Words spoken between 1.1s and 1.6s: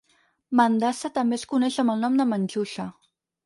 també es